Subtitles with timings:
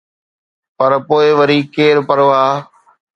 [0.77, 2.55] پر پوءِ وري، ڪير پرواهه؟